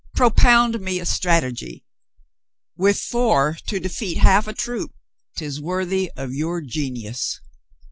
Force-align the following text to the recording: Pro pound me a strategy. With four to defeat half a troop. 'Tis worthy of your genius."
Pro 0.15 0.31
pound 0.31 0.79
me 0.81 0.99
a 0.99 1.05
strategy. 1.05 1.85
With 2.75 2.97
four 2.97 3.57
to 3.67 3.79
defeat 3.79 4.15
half 4.17 4.47
a 4.47 4.53
troop. 4.53 4.95
'Tis 5.37 5.61
worthy 5.61 6.11
of 6.17 6.33
your 6.33 6.59
genius." 6.61 7.39